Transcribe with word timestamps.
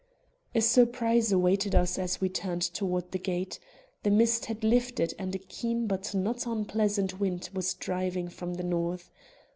A 0.55 0.61
surprise 0.61 1.31
awaited 1.31 1.75
us 1.75 1.99
as 1.99 2.19
we 2.19 2.27
turned 2.27 2.63
toward 2.63 3.11
the 3.11 3.19
gate. 3.19 3.59
The 4.01 4.09
mist 4.09 4.45
had 4.45 4.63
lifted 4.63 5.13
and 5.19 5.35
a 5.35 5.37
keen 5.37 5.85
but 5.85 6.15
not 6.15 6.47
unpleasant 6.47 7.19
wind 7.19 7.51
was 7.53 7.75
driving 7.75 8.27
from 8.27 8.55
the 8.55 8.63
north. 8.63 9.11